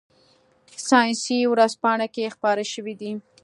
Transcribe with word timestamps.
ساینسي 0.87 1.37
ورځپاڼه 1.51 2.07
کې 2.15 2.33
خپاره 2.35 2.63
شوي 2.73 2.93
دي. 3.01 3.11